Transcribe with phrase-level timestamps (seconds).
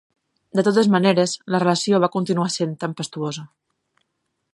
[0.59, 3.45] De totes maneres, la relació va continuar sent tempestuosa.